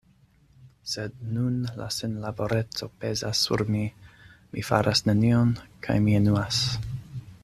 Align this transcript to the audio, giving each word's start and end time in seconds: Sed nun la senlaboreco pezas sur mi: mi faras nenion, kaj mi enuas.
Sed 0.93 1.19
nun 1.33 1.59
la 1.81 1.89
senlaboreco 1.97 2.89
pezas 3.03 3.43
sur 3.49 3.63
mi: 3.75 3.83
mi 4.55 4.67
faras 4.71 5.05
nenion, 5.11 5.53
kaj 5.89 5.99
mi 6.07 6.21
enuas. 6.23 6.65